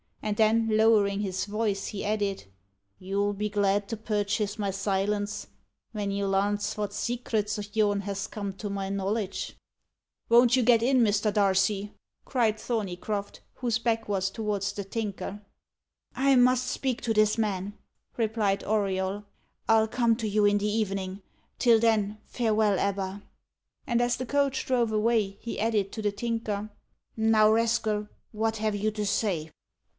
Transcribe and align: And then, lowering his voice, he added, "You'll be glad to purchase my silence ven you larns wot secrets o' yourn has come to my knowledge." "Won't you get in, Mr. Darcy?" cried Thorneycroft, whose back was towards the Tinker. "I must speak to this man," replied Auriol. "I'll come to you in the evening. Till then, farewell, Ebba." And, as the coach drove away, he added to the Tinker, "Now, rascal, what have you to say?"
And 0.23 0.37
then, 0.37 0.67
lowering 0.71 1.19
his 1.19 1.45
voice, 1.45 1.87
he 1.87 2.05
added, 2.05 2.45
"You'll 2.99 3.33
be 3.33 3.49
glad 3.49 3.87
to 3.89 3.97
purchase 3.97 4.57
my 4.57 4.71
silence 4.71 5.47
ven 5.93 6.09
you 6.09 6.25
larns 6.27 6.75
wot 6.75 6.93
secrets 6.93 7.59
o' 7.59 7.63
yourn 7.73 8.01
has 8.01 8.25
come 8.27 8.53
to 8.53 8.69
my 8.69 8.89
knowledge." 8.89 9.57
"Won't 10.29 10.55
you 10.55 10.63
get 10.63 10.81
in, 10.81 11.01
Mr. 11.01 11.33
Darcy?" 11.33 11.93
cried 12.25 12.57
Thorneycroft, 12.59 13.41
whose 13.55 13.77
back 13.77 14.07
was 14.07 14.31
towards 14.31 14.71
the 14.73 14.83
Tinker. 14.83 15.41
"I 16.15 16.35
must 16.35 16.67
speak 16.67 17.01
to 17.03 17.13
this 17.13 17.37
man," 17.37 17.73
replied 18.17 18.63
Auriol. 18.63 19.25
"I'll 19.67 19.87
come 19.87 20.15
to 20.17 20.27
you 20.27 20.45
in 20.45 20.57
the 20.59 20.67
evening. 20.71 21.21
Till 21.59 21.79
then, 21.79 22.19
farewell, 22.25 22.79
Ebba." 22.79 23.23
And, 23.85 24.01
as 24.01 24.17
the 24.17 24.25
coach 24.25 24.65
drove 24.65 24.91
away, 24.91 25.37
he 25.41 25.59
added 25.59 25.91
to 25.91 26.01
the 26.01 26.11
Tinker, 26.11 26.71
"Now, 27.17 27.51
rascal, 27.51 28.07
what 28.31 28.57
have 28.57 28.75
you 28.75 28.89
to 28.91 29.05
say?" 29.05 29.51